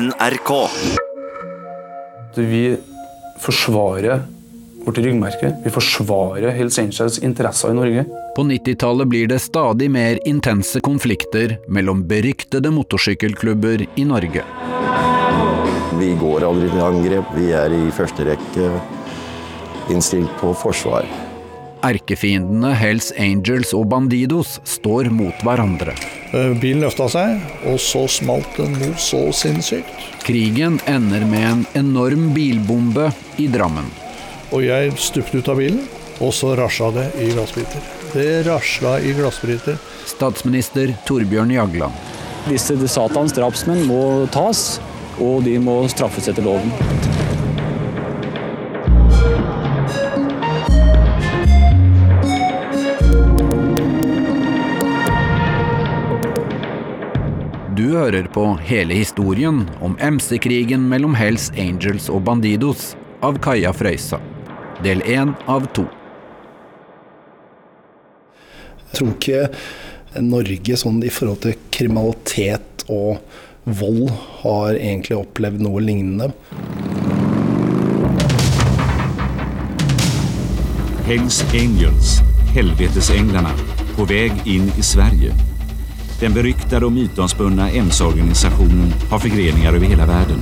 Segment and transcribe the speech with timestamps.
[0.00, 0.68] NRK.
[2.34, 2.76] Vi
[3.40, 4.22] forsvarer
[4.84, 5.56] vårt ryggmerke.
[5.64, 8.04] Vi forsvarer Hells Angels interesser i Norge.
[8.36, 14.42] På 90-tallet blir det stadig mer intense konflikter mellom beryktede motorsykkelklubber i Norge.
[16.00, 17.30] Vi går aldri til angrep.
[17.38, 18.72] Vi er i første rekke
[19.94, 21.06] innstilt på forsvar.
[21.84, 25.92] Erkefiendene Hells Angels og Bandidos står mot hverandre.
[26.32, 29.92] Eh, Bilen løfta seg, og så smalt den noe så sinnssykt.
[30.24, 33.90] Krigen ender med en enorm bilbombe i Drammen.
[34.54, 35.84] Og jeg stupte ut av bilen,
[36.24, 37.88] og så rasja det i glassbiter.
[38.14, 39.76] Det rasla i glassbiter.
[40.08, 42.12] Statsminister Torbjørn Jagland.
[42.48, 44.78] Disse satans drapsmenn må tas,
[45.18, 47.13] og de må straffes etter loven.
[57.94, 64.18] Hører på hele historien om MC-krigen mellom Hells Angels og Bandidos av Kaja Frøysa.
[64.82, 65.84] Del én av to.
[68.80, 73.22] Jeg tror ikke Norge sånn i forhold til kriminalitet og
[73.64, 74.10] vold
[74.42, 76.32] har egentlig opplevd noe lignende.
[81.06, 82.18] Hells Angels,
[82.56, 83.54] helvetesenglene,
[83.94, 85.53] på vei inn i Sverige.
[86.24, 90.38] Den beryktade och mytomspunna MC-organisationen har förgreningar över hela världen.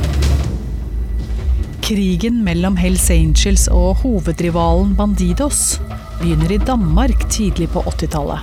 [1.81, 5.81] Krigen mellom Hells Angels og hovedrivalen Bandidos
[6.21, 8.39] begynner i Danmark tidlig på 80-tallet.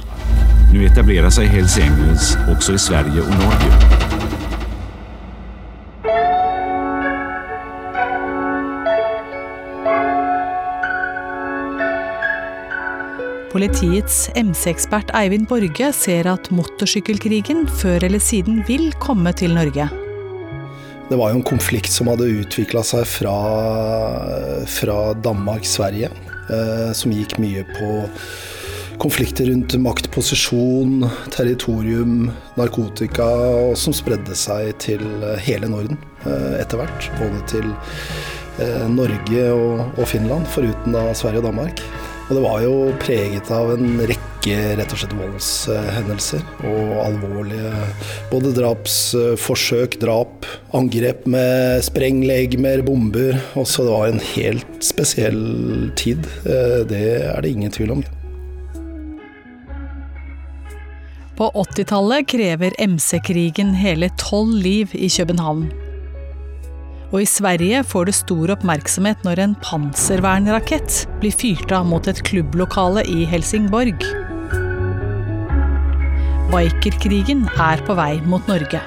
[0.74, 4.19] Nu etablerar sig Hells Angels också i Sverige och Norge.
[13.50, 19.88] Politiets MC-ekspert Eivind Borge ser at motorsykkelkrigen før eller siden vil komme til Norge.
[21.10, 23.34] Det var jo en konflikt som hadde utvikla seg fra,
[24.70, 26.12] fra Danmark-Sverige.
[26.50, 27.90] Eh, som gikk mye på
[29.02, 32.30] konflikter rundt maktposisjon, territorium,
[32.60, 33.28] narkotika,
[33.70, 35.02] og som spredde seg til
[35.42, 37.10] hele Norden eh, etter hvert.
[37.18, 37.66] Både til
[38.62, 41.82] eh, Norge og, og Finland, foruten da Sverige og Danmark.
[42.30, 47.72] Og det var jo preget av en rekke rett og slett voldshendelser og alvorlige
[48.30, 50.46] både drapsforsøk, drap,
[50.78, 53.34] angrep med sprenglegemer, bomber.
[53.58, 55.42] Og så det var en helt spesiell
[55.98, 56.30] tid.
[56.46, 57.04] Eh, Det
[57.34, 58.06] er det ingen tvil om.
[61.34, 65.89] På 80-tallet krever MC-krigen hele tolv liv i København.
[67.10, 72.22] Og i Sverige får det stor oppmerksomhet når en panservernrakett blir fyrt av mot et
[72.28, 74.06] klubblokale i Helsingborg.
[76.54, 78.82] Bikerkrigen er på vei mot Norge.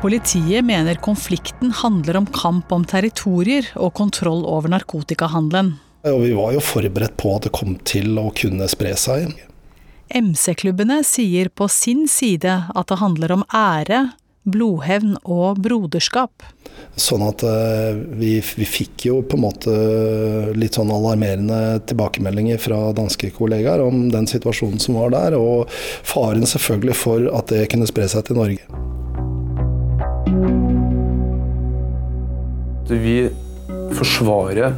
[0.00, 5.74] Politiet mener konflikten handler om kamp om territorier og kontroll over narkotikahandelen.
[6.00, 9.36] Vi var jo forberedt på at det kom til å kunne spre seg.
[10.10, 14.10] MC-klubbene sier på sin side at det handler om ære,
[14.50, 16.44] blodhevn og broderskap.
[16.98, 19.74] Sånn at eh, vi, vi fikk jo på en måte
[20.58, 26.48] litt sånn alarmerende tilbakemeldinger fra danske kollegaer om den situasjonen som var der, og faren
[26.48, 28.64] selvfølgelig for at det kunne spre seg til Norge.
[32.90, 33.16] Vi
[33.94, 34.74] forsvarer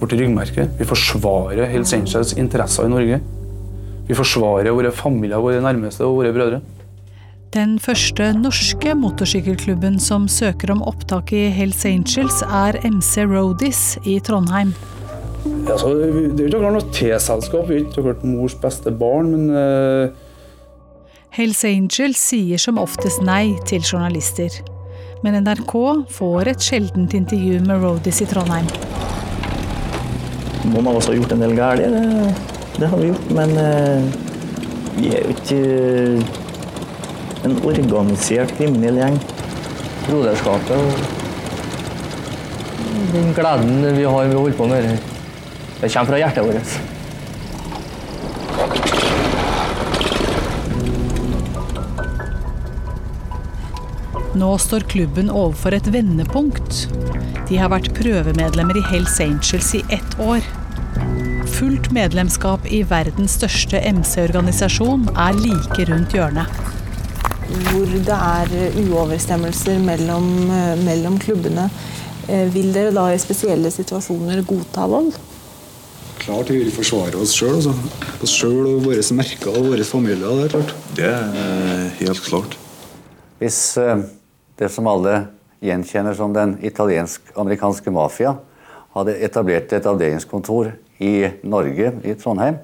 [0.00, 0.66] vårt ryggmerke.
[0.78, 3.20] Vi forsvarer Hells Angels interesser i Norge.
[4.08, 6.62] Vi forsvarer våre familier, våre nærmeste og våre brødre.
[7.52, 14.16] Den første norske motorsykkelklubben som søker om opptak i Hells Angels, er MC Roadies i
[14.24, 14.72] Trondheim.
[15.68, 18.92] Ja, så, det er jo ikke akkurat noe T-selskap, vi er ikke akkurat mors beste
[18.96, 20.30] barn, men uh...
[21.36, 24.56] Hells Angels sier som oftest nei til journalister.
[25.22, 25.76] Men NRK
[26.12, 28.68] får et sjeldent intervju med Roadies i Trondheim.
[30.72, 33.30] Noen av oss har gjort en del galt, det, har vi gjort.
[33.36, 34.02] Men eh,
[34.96, 36.22] vi er jo ikke eh,
[37.46, 39.18] en organisert kriminell gjeng.
[40.06, 40.86] Broderskapet og
[43.12, 45.12] den gleden vi har ved å holde på med dette.
[45.82, 46.70] Det kommer fra hjertet vårt.
[54.38, 56.86] Nå står klubben overfor et vendepunkt.
[57.50, 60.40] De har vært prøvemedlemmer i Hells Angels i ett år.
[61.62, 66.48] Fullt medlemskap i verdens største MC-organisasjon er like rundt hjørnet.
[67.68, 71.68] hvor det er uoverstemmelser mellom, eh, mellom klubbene.
[72.28, 75.12] Eh, Vil dere da i spesielle situasjoner godta vold?
[76.18, 77.54] klart vi vil forsvare oss sjøl.
[77.54, 77.74] Altså.
[78.22, 80.34] Oss sjøl og våre merker og våre familier.
[80.34, 80.74] Det er klart.
[80.96, 82.56] Det er helt klart.
[83.38, 83.78] Hvis
[84.58, 85.28] det som alle
[85.62, 88.34] gjenkjenner som den italiensk-amerikanske mafia,
[88.94, 90.72] hadde etablert et avdelingskontor
[91.02, 92.60] i Norge, i Trondheim,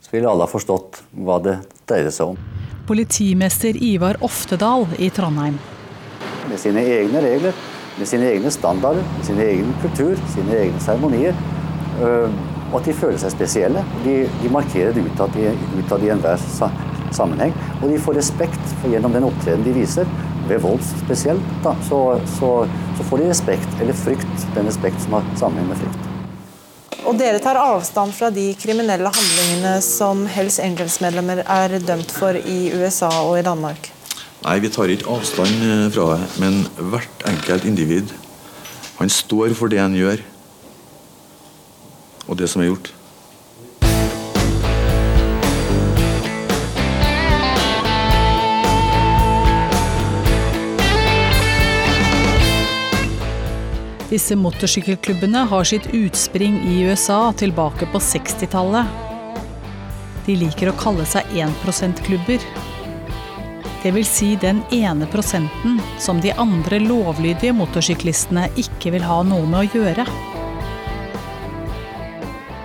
[0.00, 1.58] så ville alle ha forstått hva det
[1.88, 2.40] dreier seg om.
[2.86, 5.58] Politimester Ivar Oftedal i Trondheim.
[6.46, 7.56] Med sine egne regler,
[7.98, 11.34] med sine egne standarder, med sin egen kultur, sine egne seremonier.
[11.98, 13.82] Og at de føler seg spesielle.
[14.04, 15.48] De, de markerer det utad i,
[15.80, 16.42] utad i enhver
[17.16, 17.54] sammenheng.
[17.80, 20.10] Og de får respekt for gjennom den opptreden de viser,
[20.46, 22.50] ved vold spesielt, da, så, så,
[22.96, 24.46] så, får de respekt, eller frykt.
[24.54, 26.15] Den respekt som har sammenheng med frykt.
[27.06, 32.72] Og dere tar avstand fra de kriminelle handlingene som Hells Angels-medlemmer er dømt for i
[32.74, 33.92] USA og i Danmark?
[34.42, 35.62] Nei, vi tar ikke avstand
[35.94, 38.10] fra det, men hvert enkelt individ
[38.98, 40.22] han står for det han gjør,
[42.26, 42.95] og det som er gjort.
[54.06, 58.86] Disse motorsykkelklubbene har sitt utspring i USA tilbake på 60-tallet.
[60.26, 62.44] De liker å kalle seg 1 %-klubber.
[63.82, 69.46] Det vil si den ene prosenten som de andre lovlydige motorsyklistene ikke vil ha noe
[69.46, 70.06] med å gjøre.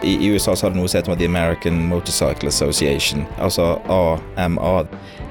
[0.05, 3.75] I USA så har det noe som heter The American Motorcycle Association, altså
[4.37, 4.85] AMA.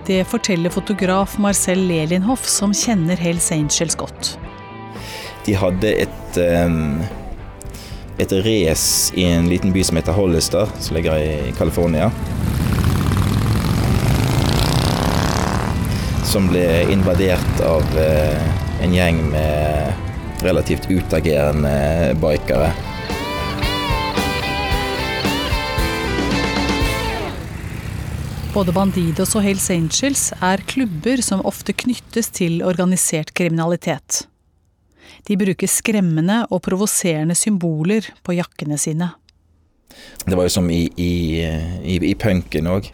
[0.07, 4.37] Det forteller fotograf Marcel Lelinhoff, som kjenner Hells Angels godt.
[5.51, 7.01] De hadde et, um,
[8.23, 12.07] et race i en liten by som heter Hollister, som ligger i California.
[16.31, 16.63] Som ble
[16.95, 18.47] invadert av uh,
[18.87, 22.71] en gjeng med relativt utagerende bikere.
[28.55, 34.30] Både Bandidos og Hells Angels er klubber som ofte knyttes til organisert kriminalitet.
[35.29, 39.13] De bruker skremmende og provoserende symboler på jakkene sine.
[40.25, 41.13] Det var jo som i, i,
[41.85, 42.89] i, i punken òg.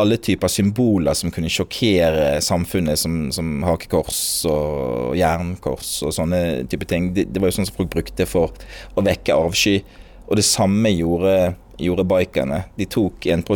[0.00, 6.40] Alle typer symboler som kunne sjokkere samfunnet, som, som hakekors og jernkors og sånne
[6.72, 7.12] type ting.
[7.14, 8.56] Det, det, var jo sånn som folk brukte for
[8.96, 9.82] å vekke avsky.
[10.26, 11.52] Og det samme gjorde,
[11.82, 12.64] gjorde bikerne.
[12.78, 13.46] De tok 1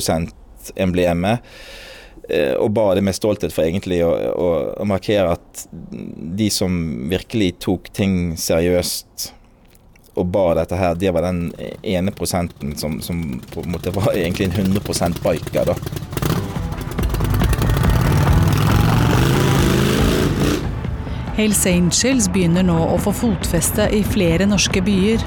[0.82, 1.42] emblemet
[2.58, 4.48] og ba det med stolthet for egentlig å, å,
[4.82, 6.74] å, markere at de som
[7.10, 9.32] virkelig tok ting seriøst
[10.16, 11.50] og ba dette her, det var den
[11.84, 15.76] ene prosenten som, som på en måte var egentlig en 100 biker, da.
[21.36, 25.20] Hells Angels begynner nå å få fotfeste i flere norske byer.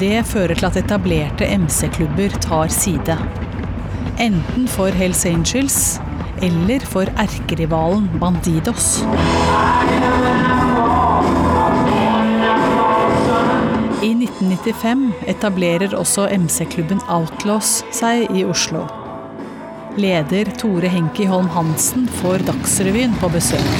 [0.00, 3.18] Det fører til at etablerte MC-klubber tar side.
[4.22, 6.00] Enten for Hells Angels
[6.40, 9.02] eller for erkerivalen Bandidos.
[14.02, 18.84] I 1995 etablerer også MC-klubben Outlaws seg i Oslo.
[19.98, 23.74] Leder Tore Henki Holm Hansen får Dagsrevyen på besøk.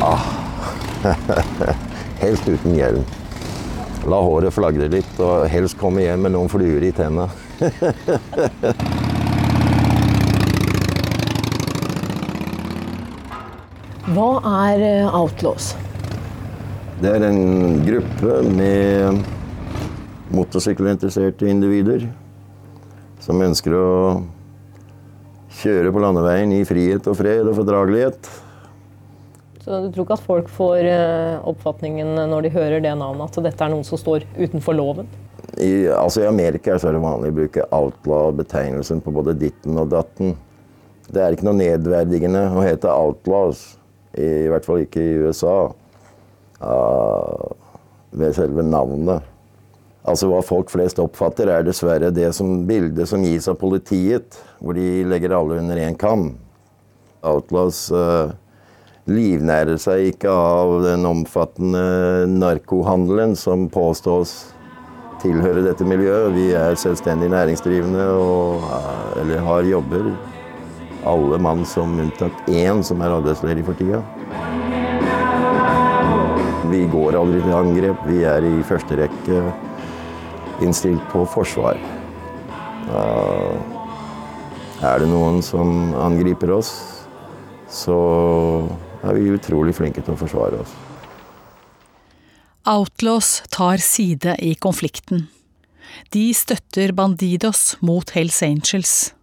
[0.00, 0.24] Ah.
[2.24, 3.04] Helt uten hjelm.
[4.08, 7.28] La håret flagre litt, og helst komme hjem med noen fluer i tenna.
[14.06, 15.72] Hva er eh, Outlaws?
[17.02, 19.24] Det er en gruppe med
[20.30, 22.04] motorsykkelinteresserte individer
[23.24, 23.88] som ønsker å
[25.58, 28.30] kjøre på landeveien i frihet og fred og fordragelighet.
[29.64, 33.48] Så du tror ikke at folk får eh, oppfatningen når de hører det navnet, at
[33.48, 35.08] dette er noen som står utenfor loven?
[35.58, 40.36] I, altså I Amerika er det vanlig å bruke outlaw-betegnelsen på både ditten og datten.
[41.10, 43.66] Det er ikke noe nedverdigende å hete outlaws.
[44.16, 45.56] I hvert fall ikke i USA.
[46.60, 47.52] Uh,
[48.16, 49.24] ved selve navnet.
[50.06, 54.76] Altså Hva folk flest oppfatter, er dessverre det som bildet som gis av politiet, hvor
[54.78, 56.30] de legger alle under én kam.
[57.26, 58.30] Outlaws uh,
[59.10, 64.38] livnærer seg ikke av den omfattende narkohandelen som påstås
[65.22, 66.32] tilhøre dette miljøet.
[66.36, 70.10] Vi er selvstendig næringsdrivende og, uh, eller har jobber
[71.06, 74.02] alle mann som unntatt én som er arbeidsledig for tida.
[76.66, 78.02] Vi går aldri til angrep.
[78.08, 79.42] Vi er i første rekke
[80.64, 81.78] innstilt på forsvar.
[84.86, 86.74] Er det noen som angriper oss,
[87.70, 87.96] så
[89.06, 90.74] er vi utrolig flinke til å forsvare oss.
[92.66, 95.28] Outlaws tar side i konflikten.
[96.10, 99.14] De støtter Bandidos mot Hells Angels.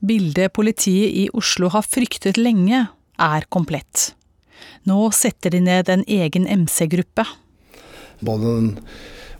[0.00, 2.86] Bildet politiet i Oslo har fryktet lenge,
[3.20, 4.12] er komplett.
[4.88, 7.24] Nå setter de ned en egen MC-gruppe.
[8.24, 8.70] Både den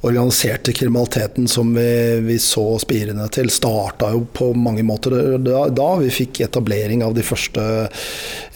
[0.04, 5.87] organiserte kriminaliteten som vi, vi så spirene til, starta jo på mange måter da.
[6.00, 7.64] Vi fikk etablering av de første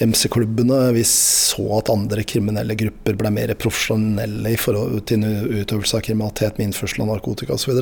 [0.05, 0.91] MC-klubbene.
[0.97, 6.61] Vi så at andre kriminelle grupper ble mer profesjonelle i forhold til utøvelse av kriminalitet
[6.61, 7.81] med innførsel av narkotika osv.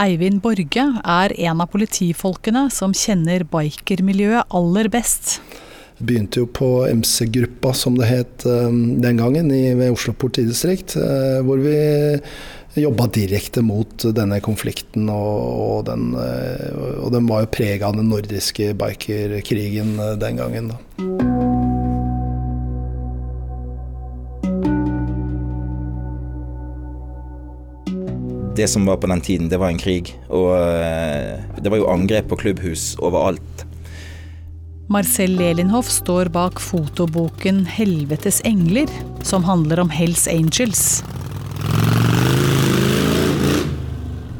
[0.00, 5.38] Eivind Borge er en av politifolkene som kjenner bikermiljøet aller best
[6.04, 10.96] begynte jo på MC-gruppa, som det het den gangen, ved Oslo politidistrikt.
[11.46, 11.76] Hvor vi
[12.82, 18.72] jobba direkte mot denne konflikten, og, den, og den var jo prega av den nordiske
[18.80, 20.74] bikerkrigen den gangen.
[20.74, 21.23] Da.
[28.54, 30.14] Det som var på den tiden, det var en krig.
[30.30, 30.54] Og
[31.58, 33.64] det var jo angrep på klubbhus overalt.
[34.86, 38.90] Marcel Lelinhoff står bak fotoboken 'Helvetes engler',
[39.22, 41.02] som handler om Hells Angels.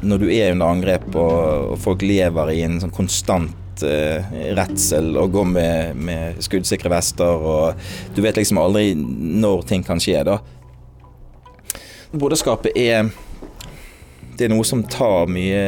[0.03, 4.21] Når du er under angrep og folk lever i en sånn konstant uh,
[4.55, 7.75] redsel og går med, med, skuddsikre vester og
[8.15, 10.39] Du vet liksom aldri når ting kan skje, da.
[12.13, 13.09] Broderskapet er
[14.35, 15.63] Det er noe som tar mye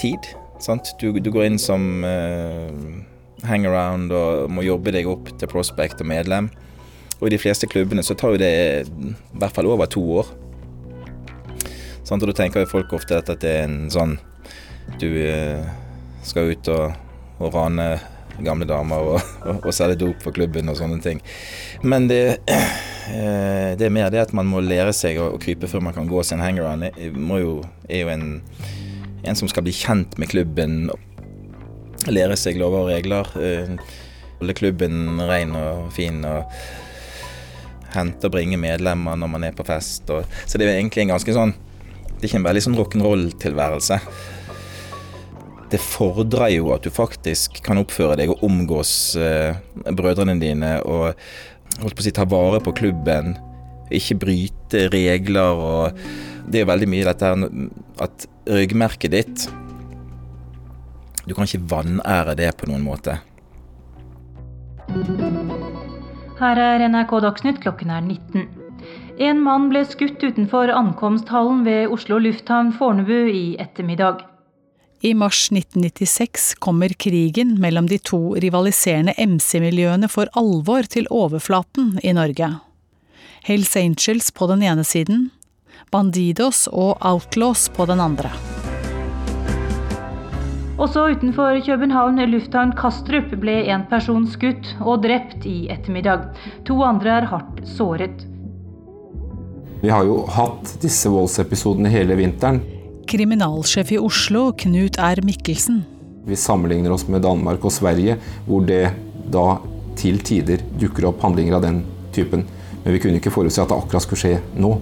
[0.00, 0.28] tid.
[0.60, 0.92] Sant?
[1.00, 2.68] Du, du går inn som uh,
[3.48, 6.50] hangaround og må jobbe deg opp til prospect og medlem.
[7.20, 8.52] Og i de fleste klubbene så tar jo det
[8.84, 10.32] i hvert fall over to år.
[12.04, 12.20] Sant?
[12.20, 14.18] og da tenker jo folk ofte at det er en sånn
[15.00, 15.64] Du uh,
[16.24, 16.92] skal ut og,
[17.40, 17.94] og rane
[18.42, 21.22] gamle damer og, og, og selge dop for klubben og sånne ting.
[21.82, 25.70] Men det, eh, det er mer det at man må lære seg å, å krype
[25.70, 26.88] før man kan gå sin hangaround.
[26.88, 27.10] Det
[27.44, 28.28] jo, er jo en,
[29.24, 30.88] en som skal bli kjent med klubben
[32.10, 33.28] lære seg lover og regler.
[34.40, 36.24] Holde klubben ren og fin.
[36.28, 36.50] og
[37.94, 40.10] Hente og bringe medlemmer når man er på fest.
[40.10, 41.54] Og, så det er egentlig en ganske sånn
[42.14, 43.98] Det er ikke en veldig sånn rock'n'roll-tilværelse.
[45.72, 49.56] Det fordrer jo at du faktisk kan oppføre deg og omgås eh,
[49.96, 51.14] brødrene dine og
[51.80, 53.34] holdt på å si, ta vare på klubben.
[53.94, 56.06] Ikke bryte regler og
[56.44, 57.44] Det er veldig mye dette her
[58.04, 59.46] at ryggmerket ditt
[61.24, 63.16] du kan ikke vanære det på noen måte.
[66.40, 68.44] Her er NRK Dagsnytt, klokken er 19.
[69.24, 74.20] En mann ble skutt utenfor ankomsthallen ved Oslo lufthavn Fornebu i ettermiddag.
[75.04, 82.14] I mars 1996 kommer krigen mellom de to rivaliserende MC-miljøene for alvor til overflaten i
[82.16, 82.48] Norge.
[83.44, 85.26] Hells Angels på den ene siden,
[85.92, 88.32] Bandidos og Outlaws på den andre.
[90.80, 96.30] Også utenfor København lufthavn Kastrup ble en person skutt og drept i ettermiddag.
[96.64, 98.24] To andre er hardt såret.
[99.84, 102.64] Vi har jo hatt disse voldsepisodene hele vinteren.
[103.08, 105.22] Kriminalsjef i Oslo, Knut R.
[105.24, 105.82] Mikkelsen.
[106.24, 108.88] Vi sammenligner oss med Danmark og Sverige, hvor det
[109.32, 109.46] da
[109.98, 111.82] til tider dukker opp handlinger av den
[112.16, 112.44] typen.
[112.84, 114.74] Men vi kunne ikke forutse at det akkurat skulle skje nå.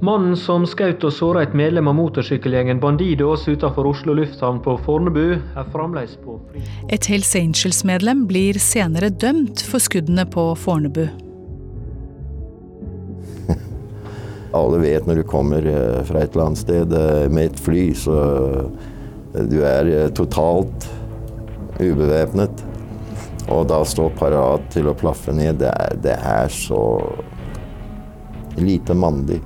[0.00, 5.34] Mannen som skjøt og såra et medlem av motorsykkelgjengen Bandidos utenfor Oslo lufthavn på Fornebu,
[5.36, 6.62] er fremdeles på fri.
[6.88, 11.04] Et Hells Angels-medlem blir senere dømt for skuddene på Fornebu.
[14.52, 17.84] Alle vet når du kommer eh, fra et eller annet sted eh, med et fly,
[17.94, 18.16] så
[19.34, 20.88] eh, du er totalt
[21.78, 22.64] ubevæpnet.
[23.50, 26.82] Og da stå parat til å plaffe ned, det er, det er så
[28.58, 29.40] lite mandig.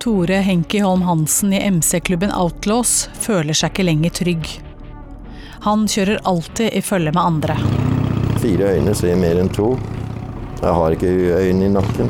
[0.00, 4.48] Tore Henki Holm Hansen i MC-klubben Outlaws føler seg ikke lenger trygg.
[5.66, 7.56] Han kjører alltid i følge med andre.
[8.40, 9.74] Fire øyne ser mer enn to.
[10.60, 12.08] Jeg har ikke øyne i nakken.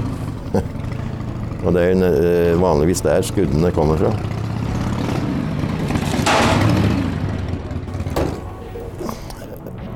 [1.60, 4.14] Og det er vanligvis der skuddene kommer fra.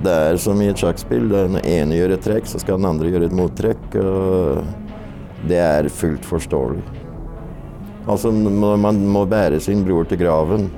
[0.04, 1.30] Det er som i et sjakkspill.
[1.32, 3.86] Den ene gjør et trekk, så skal den andre gjøre et mottrekk.
[3.96, 6.82] Og det er fullt forståelig.
[8.04, 10.68] Altså, man må bære sin bror til graven.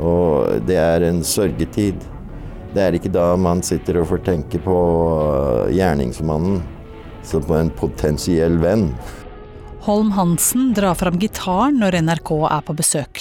[0.00, 2.04] Og det er en sørgetid.
[2.74, 4.76] Det er ikke da man sitter og får tenke på
[5.72, 6.60] gjerningsmannen
[7.26, 8.90] som en potensiell venn.
[9.80, 13.20] Holm Hansen drar fram gitaren når NRK er på besøk.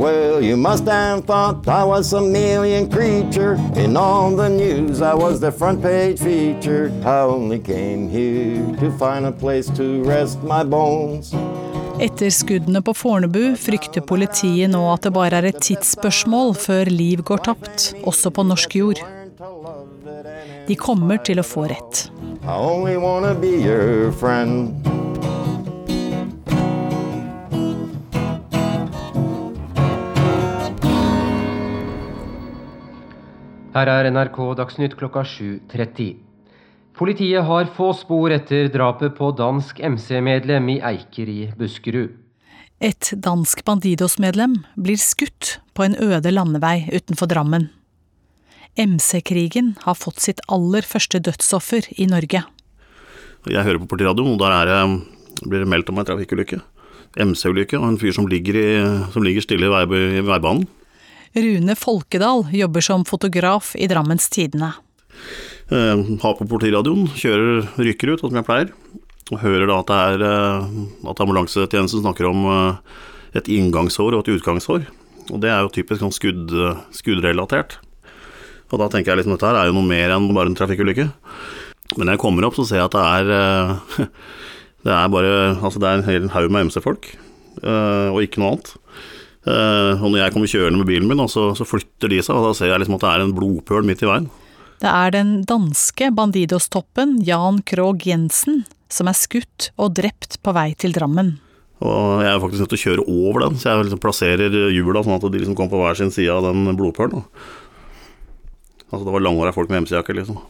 [0.00, 3.54] Well, you must have thought I was a million creature.
[3.76, 6.90] In all the news, I was the front page feature.
[7.04, 11.34] I only came here to find a place to rest my bones.
[12.00, 17.20] Etter skuddene på Fornebu frykter politiet nå at det bare er et tidsspørsmål før liv
[17.28, 19.02] går tapt, også på norsk jord.
[20.66, 22.08] De kommer til å få rett.
[22.40, 24.89] I only wanna be your friend.
[33.70, 36.16] Her er NRK Dagsnytt klokka 7.30.
[36.98, 42.16] Politiet har få spor etter drapet på dansk MC-medlem i Eiker i Buskerud.
[42.82, 47.68] Et dansk Bandidos-medlem blir skutt på en øde landevei utenfor Drammen.
[48.74, 52.42] MC-krigen har fått sitt aller første dødsoffer i Norge.
[53.46, 56.58] Jeg hører på politiradioen, og der er det, blir det meldt om en trafikkulykke.
[57.22, 58.68] MC-ulykke, og en fyr som ligger, i,
[59.14, 59.86] som ligger stille i, vei,
[60.18, 60.66] i veibanen.
[61.32, 64.72] Rune Folkedal jobber som fotograf i Drammens Tidende.
[65.70, 68.72] Eh, har på politiradioen, kjører, rykker ut, som jeg pleier.
[69.30, 70.72] Og hører da at, det er, eh,
[71.12, 72.98] at ambulansetjenesten snakker om eh,
[73.38, 74.88] et inngangsår og et utgangsår.
[75.30, 76.50] Og det er jo typisk sånn skudd,
[76.98, 77.78] skuddrelatert.
[78.74, 81.06] Og da tenker jeg liksom dette her er jo noe mer enn bare en trafikkulykke.
[81.94, 84.10] Men når jeg kommer opp, så ser jeg at det er
[84.80, 87.10] Det er bare Altså, det er en hel haug med MC-folk,
[87.62, 88.70] og ikke noe annet.
[89.48, 92.56] Og når jeg kommer kjørende med bilen min, så, så flytter de seg, og da
[92.58, 94.26] ser jeg liksom at det er en blodpøl midt i veien.
[94.80, 100.72] Det er den danske Bandidos-toppen Jan Krogh Jensen som er skutt og drept på vei
[100.78, 101.36] til Drammen.
[101.80, 105.02] Og jeg er faktisk nødt til å kjøre over den, så jeg liksom plasserer hjula
[105.04, 107.24] sånn at de liksom kommer på hver sin side av den blodpølen.
[108.90, 110.42] Altså det var langhåra folk med MC-jakke, liksom.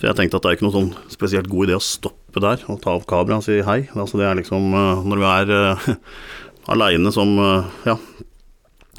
[0.00, 2.62] Så jeg tenkte at det er ikke noe sånn spesielt god idé å stoppe der
[2.72, 3.80] og ta opp kameraet og si hei.
[3.94, 5.90] Altså det er liksom når du er uh,
[6.68, 7.96] aleine som uh, ja,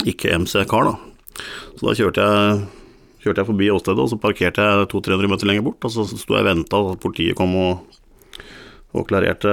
[0.08, 0.96] ikke MC-kar, da.
[1.78, 2.62] Så da kjørte jeg
[3.22, 5.86] kjørte jeg forbi åstedet, og så parkerte jeg 200-300 meter lenger bort.
[5.86, 8.00] Og så sto jeg og venta at politiet kom og,
[8.98, 9.52] og klarerte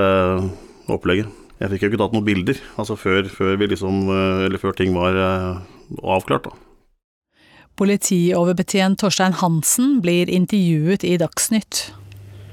[0.88, 1.28] opplegget.
[1.58, 4.06] Jeg fikk jo ikke tatt noen bilder altså før, før, liksom,
[4.62, 5.18] før ting var
[6.00, 6.48] avklart.
[6.48, 6.54] da.
[7.78, 11.88] Politioverbetjent Torstein Hansen blir intervjuet i Dagsnytt.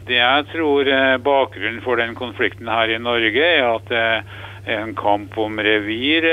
[0.09, 0.89] Det jeg tror
[1.25, 3.93] bakgrunnen for den konflikten her i Norge, er at
[4.65, 6.27] en kamp om revir.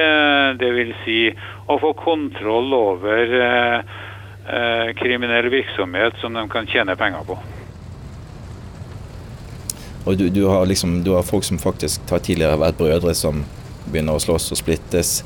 [0.59, 0.93] Dvs.
[1.05, 1.19] Si
[1.67, 7.39] å få kontroll over eh, kriminell virksomhet som de kan tjene penger på.
[10.05, 13.45] Og du, du, har liksom, du har folk som faktisk har tidligere vært brødre, som
[13.87, 15.21] begynner å slåss og splittes.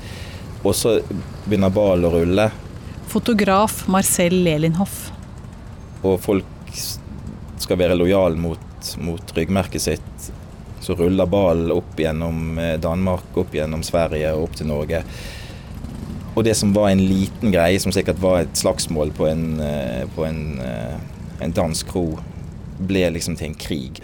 [0.66, 0.98] Og så
[1.46, 2.50] begynner ballen å rulle.
[3.08, 5.06] Fotograf Marcel Lelinhoff.
[6.04, 6.74] Og folk
[7.62, 10.15] skal være lojale mot, mot ryggmerket sitt.
[10.86, 15.02] Så ruller ballen opp gjennom Danmark, opp gjennom Sverige og opp til Norge.
[16.36, 19.46] Og det som var en liten greie, som sikkert var et slagsmål på en,
[20.14, 20.40] på en,
[21.42, 22.04] en dansk kro,
[22.78, 24.00] ble liksom til en krig.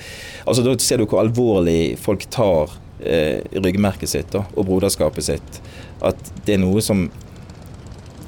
[0.46, 5.60] Altså Da ser du hvor alvorlig folk tar eh, ryggmerket sitt da, og broderskapet sitt.
[6.02, 7.08] At det er noe som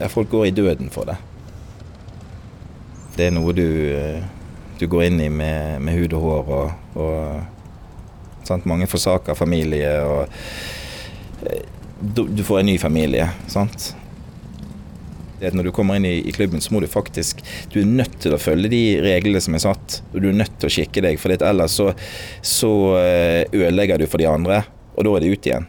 [0.01, 1.15] ja, Folk går i døden for det.
[3.15, 3.69] Det er noe du,
[4.81, 6.51] du går inn i med, med hud og hår.
[6.59, 7.54] og, og
[8.49, 8.67] sant?
[8.69, 9.93] Mange forsaker familie.
[10.05, 11.63] og eh,
[12.01, 13.29] du får en ny familie.
[13.51, 13.93] sant?
[15.45, 18.41] Når du kommer inn i, klubben, så må du faktisk Du er nødt til å
[18.41, 20.01] følge de reglene som er satt.
[20.15, 21.91] Og du er nødt til å skikke deg, for ellers så,
[22.41, 22.73] så
[23.53, 24.63] ødelegger du for de andre,
[24.95, 25.69] og da er det ut igjen.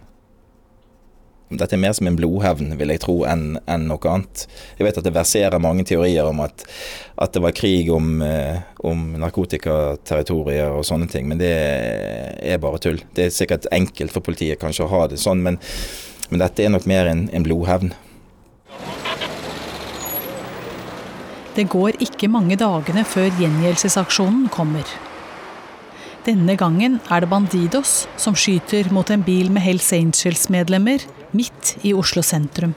[1.50, 4.48] Dette er mer som en blodhevn, vil jeg tro, enn en noe annet.
[4.80, 6.66] Jeg vet at det verserer mange teorier om at,
[7.22, 8.18] at det var krig om,
[8.82, 12.98] om narkotikaterritorier og sånne ting, men det er bare tull.
[13.14, 15.62] Det er sikkert enkelt for politiet kanskje å ha det sånn, men
[16.30, 17.94] men dette er nok mer en, en blodhevn.
[21.56, 24.90] Det går ikke mange dagene før gjengjeldelsesaksjonen kommer.
[26.26, 31.94] Denne gangen er det Bandidos som skyter mot en bil med Hells Angels-medlemmer midt i
[31.96, 32.74] Oslo sentrum.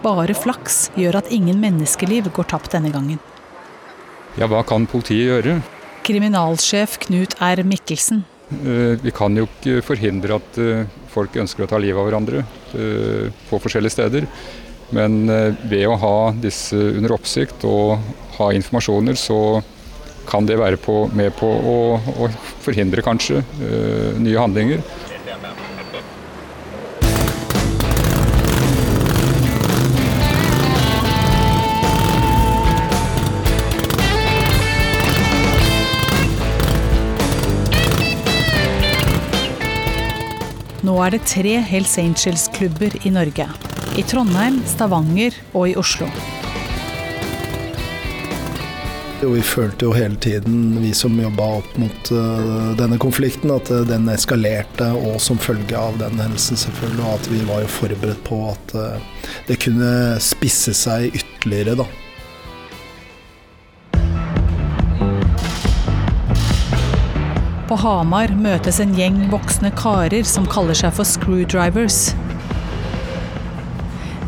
[0.00, 3.20] Bare flaks gjør at ingen menneskeliv går tapt denne gangen.
[4.38, 5.58] Ja, hva kan politiet gjøre?
[6.06, 7.64] Kriminalsjef Knut R.
[7.66, 8.22] Mikkelsen.
[8.50, 10.56] Vi kan jo ikke forhindre at
[11.12, 12.42] folk ønsker å ta livet av hverandre
[13.50, 14.26] på forskjellige steder.
[14.96, 15.28] Men
[15.70, 18.00] ved å ha disse under oppsikt og
[18.40, 19.60] ha informasjoner, så
[20.30, 21.76] kan det være på, med på å,
[22.24, 22.30] å
[22.64, 23.42] forhindre kanskje
[24.18, 24.82] nye handlinger.
[41.06, 43.46] Er det tre Hells Angels-klubber i Norge.
[43.98, 46.08] I Trondheim, Stavanger og i Oslo.
[49.20, 53.68] Jo, vi følte jo hele tiden, vi som jobba opp mot uh, denne konflikten, at
[53.68, 57.72] uh, den eskalerte, og som følge av den hendelsen selvfølgelig, og at vi var jo
[57.74, 59.92] forberedt på at uh, det kunne
[60.24, 61.88] spisse seg ytterligere, da.
[67.70, 72.16] På Hamar møtes en gjeng voksne karer som kaller seg for screwdrivers.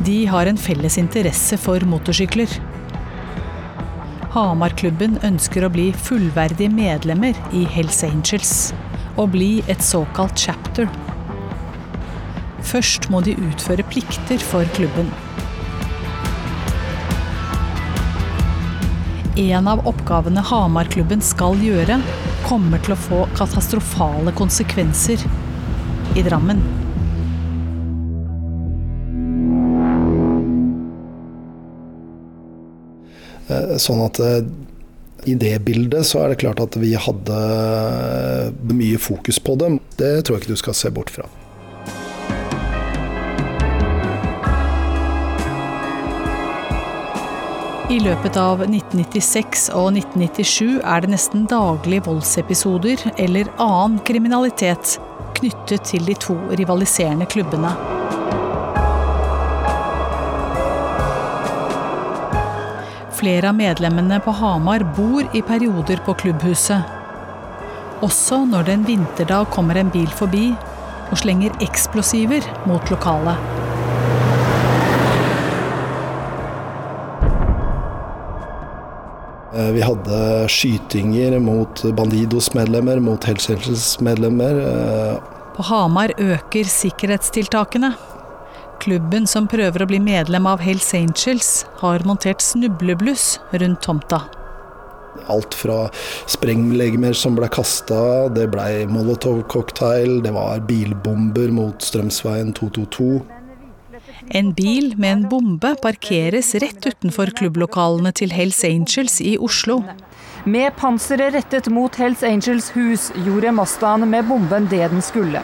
[0.06, 2.54] De har en felles interesse for motorsykler.
[4.36, 8.54] Hamarklubben ønsker å bli fullverdige medlemmer i Hells Angels
[9.16, 10.86] og bli et såkalt chapter.
[12.62, 15.10] Først må de utføre plikter for klubben.
[19.34, 21.98] En av oppgavene Hamarklubben skal gjøre,
[22.44, 25.22] kommer til å få katastrofale konsekvenser
[26.16, 26.62] i Drammen.
[33.82, 34.20] Sånn at
[35.28, 37.38] i det bildet så er det klart at vi hadde
[38.72, 39.78] mye fokus på dem.
[40.00, 41.28] Det tror jeg ikke du skal se bort fra.
[47.92, 54.94] I løpet av 1996 og 1997 er det nesten daglig voldsepisoder eller annen kriminalitet
[55.36, 57.74] knyttet til de to rivaliserende klubbene.
[63.18, 66.88] Flere av medlemmene på Hamar bor i perioder på klubbhuset.
[68.00, 70.46] Også når det en vinterdag kommer en bil forbi
[71.10, 73.61] og slenger eksplosiver mot lokalet.
[79.52, 84.62] Vi hadde skytinger mot Bandidos-medlemmer, mot Hells Angels-medlemmer.
[85.56, 87.92] På Hamar øker sikkerhetstiltakene.
[88.80, 91.50] Klubben som prøver å bli medlem av Hells Angels,
[91.82, 94.22] har montert snublebluss rundt tomta.
[95.30, 95.84] Alt fra
[96.32, 103.20] sprenglegemer som ble kasta, det blei molotov-cocktail, det var bilbomber mot Strømsveien 222.
[104.30, 109.80] En bil med en bombe parkeres rett utenfor klubblokalene til Hells Angels i Oslo.
[110.44, 115.42] Med panseret rettet mot Hells Angels hus gjorde Mazdaen med bomben det den skulle.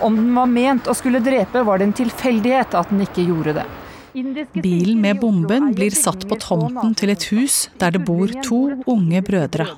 [0.00, 3.56] Om den var ment å skulle drepe, var det en tilfeldighet at den ikke gjorde
[3.60, 3.66] det.
[4.62, 9.22] Bilen med bomben blir satt på tomten til et hus der det bor to unge
[9.24, 9.68] brødre.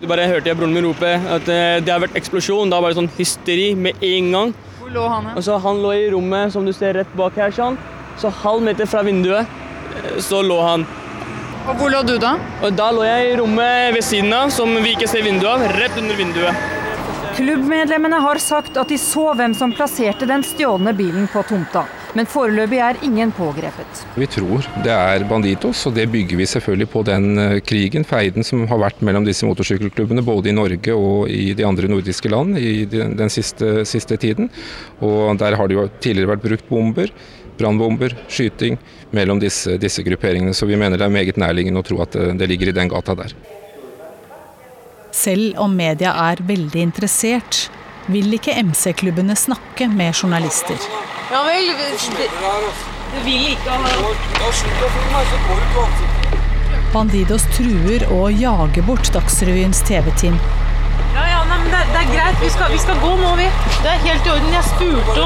[0.00, 2.72] Du bare hørte jeg broren min rope at det har vært eksplosjon.
[2.72, 4.54] Da var det sånn hysteri med en gang.
[4.90, 5.26] Hvor lå han?
[5.36, 7.50] Og så Han lå i rommet som du ser rett bak her.
[7.50, 7.76] sånn.
[8.18, 9.46] Så halv meter fra vinduet
[10.18, 10.86] så lå han.
[11.68, 12.36] Og Hvor lå du da?
[12.62, 15.78] Og Da lå jeg i rommet ved siden av, som vi ikke ser vinduet av.
[15.78, 16.54] Rett under vinduet.
[17.36, 21.86] Klubbmedlemmene har sagt at de så hvem som plasserte den stjålne bilen på tomta.
[22.18, 24.04] Men foreløpig er ingen pågrepet.
[24.18, 27.28] Vi tror det er Banditos, og det bygger vi selvfølgelig på den
[27.66, 31.90] krigen, feiden som har vært mellom disse motorsykkelklubbene, både i Norge og i de andre
[31.90, 34.50] nordiske land i den siste, siste tiden.
[34.98, 37.14] Og der har det jo tidligere vært brukt bomber,
[37.60, 38.78] brannbomber, skyting
[39.14, 40.54] mellom disse, disse, grupperingene.
[40.56, 42.90] Så vi mener det er meget nærliggende å tro at det, det ligger i den
[42.90, 43.36] gata der.
[45.14, 47.68] Selv om media er veldig interessert,
[48.10, 50.78] vil ikke MC-klubbene snakke med journalister.
[51.32, 51.84] Ja vel, det,
[53.12, 53.70] det vil ikke
[56.92, 60.34] Bandidos truer og jager bort Dagsrevyens TV-team.
[61.14, 62.42] Ja, ja, nei, men det, det, er greit.
[62.42, 63.46] Vi skal, vi skal, gå nå, vi.
[63.78, 64.52] Det er helt i orden.
[64.58, 65.20] Jeg spurte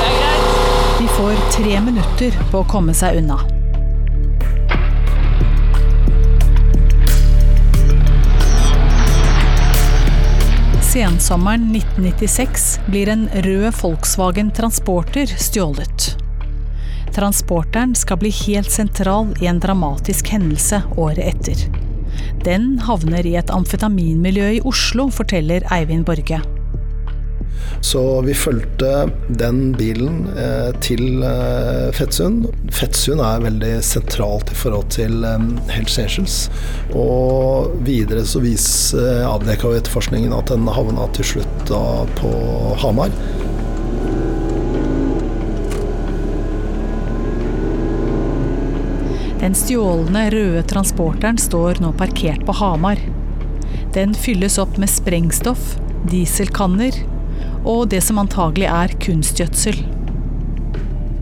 [0.00, 0.98] Det er greit.
[0.98, 3.55] De får tre minutter på å komme seg unna.
[10.96, 16.16] Sensommeren 1996 blir en rød Volkswagen Transporter stjålet.
[17.14, 21.66] Transporteren skal bli helt sentral i en dramatisk hendelse året etter.
[22.48, 26.40] Den havner i et amfetaminmiljø i Oslo, forteller Eivind Borge.
[27.80, 32.48] Så vi fulgte den bilen eh, til eh, Fettsund.
[32.74, 36.38] Fettsund er veldig sentralt i forhold til eh, Hells Angels.
[36.96, 41.82] Og videre så viser eh, avdekka etterforskningen at den havna til slutt da
[42.18, 42.32] på
[42.82, 43.14] Hamar.
[49.40, 52.98] Den stjålne røde transporteren står nå parkert på Hamar.
[53.94, 55.76] Den fylles opp med sprengstoff,
[56.10, 57.04] dieselkanner
[57.66, 59.80] og det som antagelig er kunstgjødsel.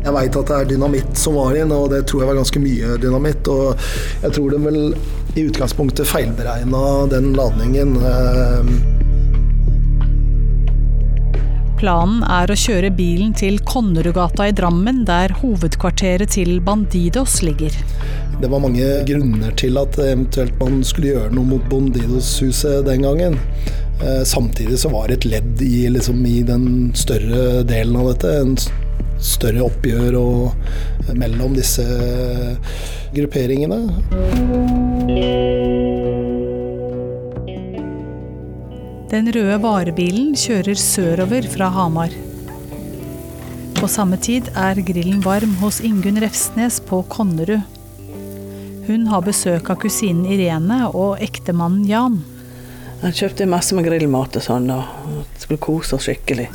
[0.05, 2.61] Jeg veit at det er dynamitt som var inn, og det tror jeg var ganske
[2.61, 3.49] mye dynamitt.
[3.49, 3.87] Og
[4.21, 4.83] jeg tror de vel
[5.35, 7.97] i utgangspunktet feilberegna den ladningen.
[11.81, 17.75] Planen er å kjøre bilen til Konnerudgata i Drammen, der hovedkvarteret til Bandidos ligger.
[18.41, 23.41] Det var mange grunner til at eventuelt man skulle gjøre noe mot Bandidos-huset den gangen.
[24.03, 28.33] Eh, samtidig så var det et ledd i, liksom, i den større delen av dette.
[28.41, 28.57] En
[29.23, 31.85] større oppgjør og, mellom disse
[33.15, 33.81] grupperingene.
[39.15, 42.15] Den røde varebilen kjører sørover fra Hamar.
[43.79, 47.63] På samme tid er grillen varm hos Ingunn Refsnes på Konnerud.
[48.89, 52.19] Hun har besøk av kusinen Irene og ektemannen Jan.
[53.05, 56.47] Jeg kjøpte masse med grillmat og sånn, og skulle kose oss skikkelig.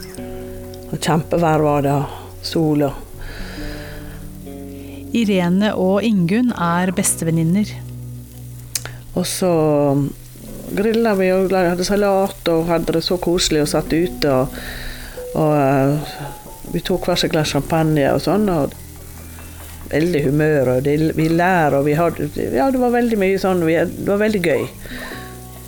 [0.90, 3.06] Og Kjempevær var det, og sol og
[5.14, 7.70] Irene og Ingunn er bestevenninner.
[9.14, 9.52] Og så
[10.74, 14.34] grilla vi og hadde salat og hadde det så koselig og satt ute.
[14.34, 14.60] Og,
[15.38, 18.50] og uh, vi tok hver sitt glass champagne og sånn.
[18.54, 18.74] og
[19.90, 23.66] Veldig humør, og det, vi lærer og vi hadde Ja, det var veldig mye sånn.
[23.66, 24.68] Vi, det var veldig gøy.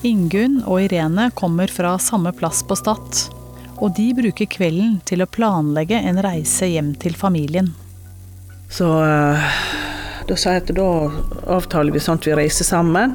[0.02, 3.20] Ingunn og Irene kommer fra samme plass på Stad.
[3.78, 7.70] Og de bruker kvelden til å planlegge en reise hjem til familien.
[8.72, 9.54] Så uh,
[10.26, 10.88] da sa jeg at da
[11.54, 13.14] avtaler vi sånn at vi reiser sammen.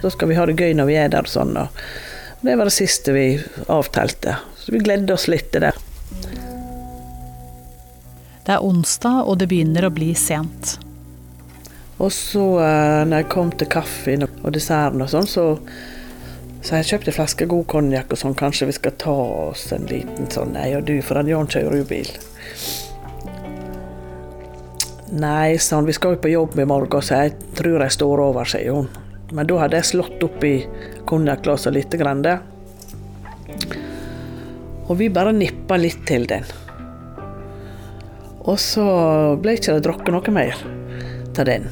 [0.00, 1.28] Da skal vi ha det gøy når vi er der.
[1.28, 1.52] og sånn.
[1.52, 3.26] Og det var det siste vi
[3.68, 4.38] avtalte.
[4.56, 5.74] Så vi gledde oss litt til det.
[8.42, 10.78] Det er onsdag, og det begynner å bli sent.
[12.00, 15.50] Og så uh, når jeg kom til kaffen og desserten og sånn, så
[16.62, 19.14] så jeg kjøpte en flaske god konjakk og sånn, kanskje vi skal ta
[19.48, 22.10] oss en liten sånn, jeg og du, for han Jan kjører jo bil.
[25.12, 28.22] Nei, sa han, vi skal jo på jobb i morgen, så jeg tror jeg står
[28.24, 28.86] over, sier hun.
[29.32, 30.54] Men da hadde jeg slått oppi
[31.08, 32.22] konjakkglasset lite grann.
[32.24, 32.38] Det.
[34.86, 36.46] Og vi bare nippa litt til den.
[38.42, 38.86] Og så
[39.40, 40.56] ble ikke det drukket noe mer
[41.36, 41.68] av den.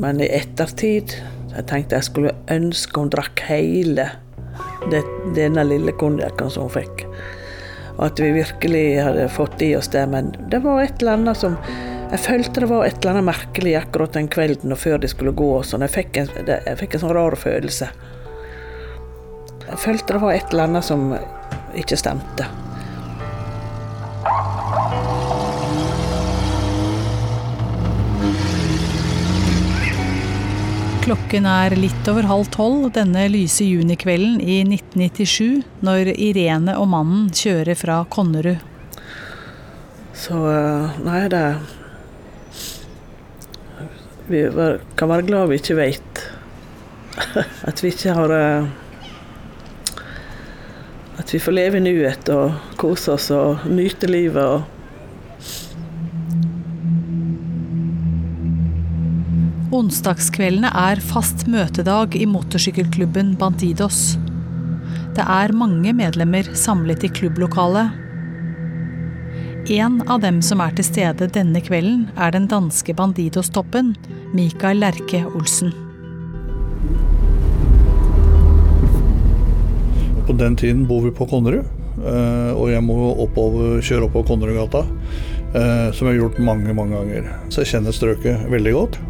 [0.00, 1.16] Men i ettertid
[1.54, 4.08] jeg tenkte jeg skulle ønske hun drakk hele
[4.90, 5.02] det,
[5.36, 7.04] denne lille konjakken som hun fikk.
[7.94, 10.02] Og at vi virkelig hadde fått i oss det.
[10.10, 11.58] Men det var et eller annet som
[12.14, 15.32] Jeg følte det var et eller annet merkelig akkurat den kvelden og før de skulle
[15.34, 15.62] gå.
[15.62, 15.82] sånn.
[15.82, 17.88] Jeg fikk en, jeg fikk en sånn rar følelse.
[19.64, 21.08] Jeg følte det var et eller annet som
[21.74, 22.46] ikke stemte.
[31.04, 37.26] Klokken er litt over halv tolv denne lyse junikvelden i 1997 når Irene og mannen
[37.28, 38.56] kjører fra Konnerud.
[40.16, 40.38] Så
[41.04, 41.42] nei, det
[44.32, 44.40] Vi
[44.96, 46.24] kan være glad vi ikke vet.
[47.68, 48.32] At vi ikke har
[51.20, 54.40] At vi får leve i nuet og kose oss og nyte livet.
[54.40, 54.73] og
[59.74, 64.14] Onsdagskveldene er fast møtedag i motorsykkelklubben Bandidos.
[65.16, 67.90] Det er mange medlemmer samlet i klubblokalet.
[69.74, 73.96] En av dem som er til stede denne kvelden, er den danske Bandidos-toppen,
[74.36, 75.72] Mikael Lerke Olsen.
[80.28, 81.66] På den tiden bor vi på Konnerud,
[82.54, 84.84] og jeg må oppover, kjøre opp på Konnerudgata.
[85.98, 87.26] Som jeg har gjort mange, mange ganger.
[87.50, 89.00] Så jeg kjenner strøket veldig godt.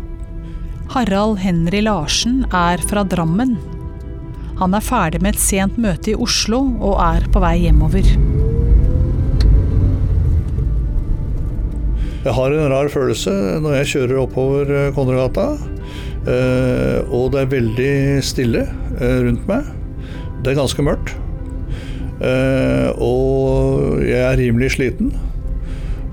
[0.95, 3.57] Harald Henry Larsen er fra Drammen.
[4.61, 8.07] Han er ferdig med et sent møte i Oslo og er på vei hjemover.
[12.23, 15.49] Jeg har en rar følelse når jeg kjører oppover Konnerudgata.
[17.11, 18.63] Og det er veldig stille
[19.03, 19.67] rundt meg.
[20.45, 21.17] Det er ganske mørkt.
[23.03, 25.11] Og jeg er rimelig sliten.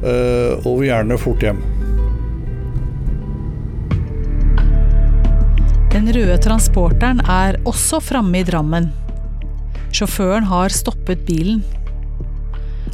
[0.01, 1.61] Og vil gjerne fort hjem.
[5.91, 8.85] Den røde transporteren er også framme i Drammen.
[9.91, 11.65] Sjåføren har stoppet bilen.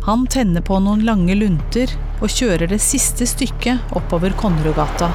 [0.07, 5.12] Han tenner på noen lange lunter og kjører det siste stykket oppover Konnerudgata.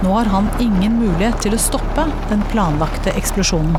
[0.00, 3.76] Nå har han ingen mulighet til å stoppe den planlagte eksplosjonen.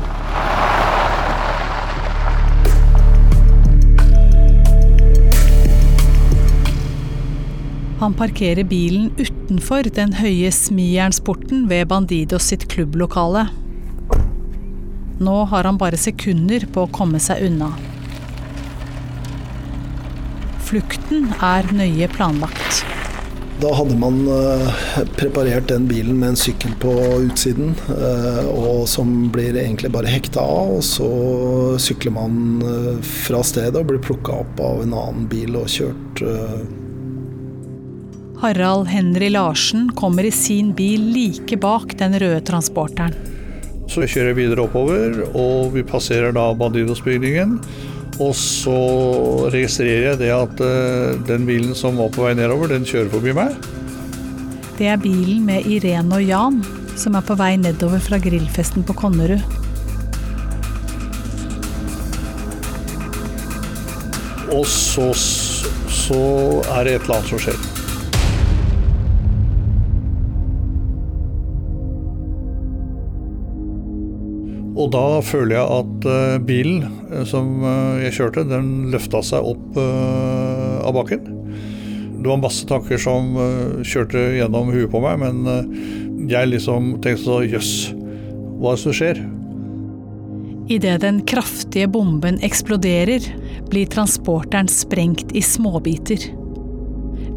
[8.02, 13.44] Han parkerer bilen utenfor den høye smijernsporten ved Bandidos sitt klubblokale.
[15.22, 17.68] Nå har han bare sekunder på å komme seg unna.
[20.66, 22.82] Flukten er nøye planlagt.
[23.62, 24.18] Da hadde man
[25.14, 27.76] preparert den bilen med en sykkel på utsiden,
[28.50, 30.80] og som blir egentlig bare hekta av.
[30.80, 31.14] Og så
[31.86, 32.66] sykler man
[33.06, 36.26] fra stedet og blir plukka opp av en annen bil og kjørt
[38.42, 43.14] Harald Henry Larsen kommer i sin bil like bak den røde transporteren.
[43.86, 47.60] Så kjører jeg videre oppover, og vi passerer da Bandidos-bygningen.
[48.18, 48.78] Og så
[49.54, 53.34] registrerer jeg det at eh, den bilen som var på vei nedover, den kjører forbi
[53.36, 53.54] meg.
[54.78, 56.58] Det er bilen med Irene og Jan
[56.98, 59.38] som er på vei nedover fra grillfesten på Konnerud.
[64.52, 66.24] Og så, så
[66.74, 67.81] er det et eller annet som skjer.
[74.82, 79.46] Og da føler jeg at eh, bilen eh, som eh, jeg kjørte, den løfta seg
[79.52, 81.28] opp av bakken.
[82.22, 83.34] Det var masse tanker som
[83.86, 87.72] kjørte gjennom huet på meg, men jeg liksom tenkte så jøss,
[88.60, 89.22] hva er det som skjer?
[90.70, 93.26] Idet den kraftige bomben eksploderer,
[93.72, 96.28] blir transporteren sprengt i småbiter.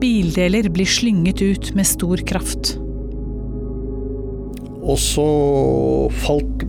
[0.02, 2.76] Bildeler blir slynget ut med stor kraft.
[4.86, 5.30] Og så
[6.22, 6.68] falt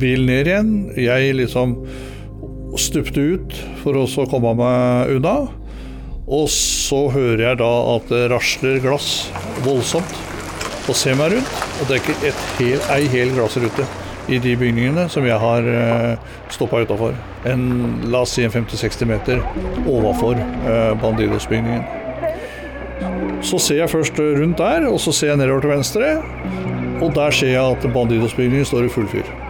[0.00, 0.72] bilen ned igjen.
[0.98, 1.76] Jeg liksom
[2.80, 5.36] stupte ut for å komme meg unna.
[6.26, 9.28] Og så hører jeg da at det rasler glass
[9.66, 10.16] voldsomt.
[10.86, 13.86] Og ser meg rundt, og det er ikke ei hel glassrute
[14.30, 17.14] i de bygningene som jeg har uh, stoppa utafor.
[18.10, 19.42] La oss si en 50-60 meter
[19.86, 21.82] overfor uh, Bandidos-bygningen.
[23.46, 26.14] Så ser jeg først rundt der, og så ser jeg nedover til venstre.
[27.02, 29.45] Og der ser jeg at Bandidos-bygningen står i full fyr.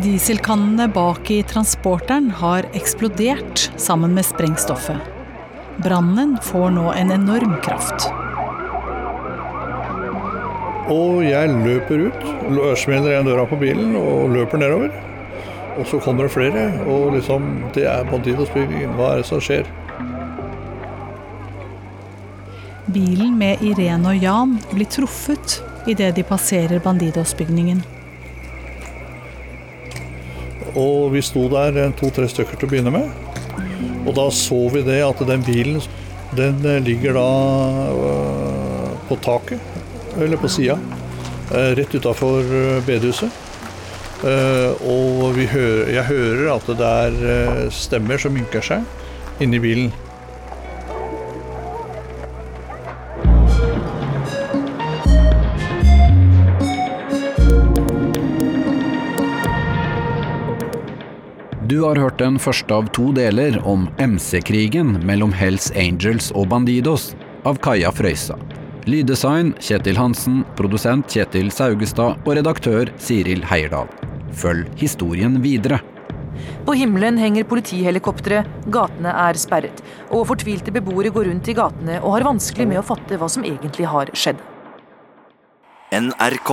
[0.00, 4.96] Dieselkannene bak i transporteren har eksplodert sammen med sprengstoffet.
[5.84, 8.08] Brannen får nå en enorm kraft.
[10.92, 12.26] Og jeg løper ut,
[12.80, 14.96] smeller igjen døra på bilen og løper nedover.
[15.76, 18.96] Og så kommer det flere, og liksom Det er Bandidos-bygningen.
[18.96, 19.68] Hva er det som skjer?
[22.92, 27.84] Bilen med Irene og Jan blir truffet idet de passerer Bandidos-bygningen.
[30.78, 33.10] Og vi sto der to-tre stykker til å begynne med.
[34.06, 35.82] Og da så vi det at den bilen,
[36.36, 37.28] den ligger da
[37.92, 39.60] øh, på taket,
[40.16, 40.78] eller på sida,
[41.52, 42.46] rett utafor
[42.86, 43.40] bedehuset.
[44.22, 49.90] Og hører, jeg hører at det er stemmer som ynker seg inni bilen.
[61.72, 67.06] Du har hørt den første av to deler om MC-krigen mellom Hells Angels og Bandidos
[67.48, 68.34] av Kaja Frøysa.
[68.84, 73.88] Lyddesign Kjetil Hansen, produsent Kjetil Saugestad og redaktør Siril Heierdal.
[74.36, 75.78] Følg historien videre.
[76.66, 78.42] På himmelen henger politihelikoptre,
[78.74, 79.80] gatene er sperret,
[80.10, 83.48] og fortvilte beboere går rundt i gatene og har vanskelig med å fatte hva som
[83.48, 84.44] egentlig har skjedd.
[85.88, 86.52] NRK.